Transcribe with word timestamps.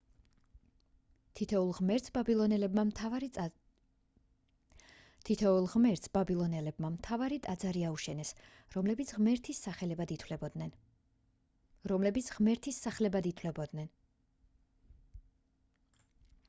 თითოეულ 1.39 1.67
ღმერთს 1.79 2.11
ბაბილონელებმა 6.15 6.89
მთავარი 6.95 7.39
ტაძარი 7.47 7.83
აუშენეს 7.89 8.31
რომლებიც 8.77 9.13
ღმერთის 9.17 9.61
სახლებად 12.85 13.29
ითვლებოდნენ 13.33 13.93